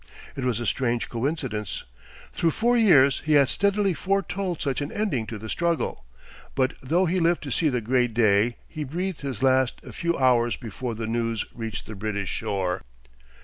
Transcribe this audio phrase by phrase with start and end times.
[0.35, 1.83] It was a strange coincidence.
[2.33, 6.05] Through four years he had steadily foretold such an ending to the struggle;
[6.55, 10.17] but though he lived to see the great day he breathed his last a few
[10.17, 12.81] hours before the news reached the British shore.